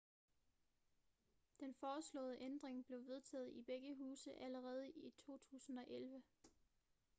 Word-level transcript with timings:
den 1.59 1.73
foreslåede 1.75 2.41
ændring 2.41 2.85
blev 2.85 3.07
vedtaget 3.07 3.51
i 3.53 3.61
begge 3.61 3.95
huse 3.95 4.33
allerede 4.33 4.91
i 4.91 5.09
2011 5.25 6.23